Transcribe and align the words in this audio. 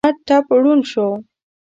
احمد 0.05 0.15
ټپ 0.27 0.45
ړوند 0.61 0.83
شو. 0.91 1.07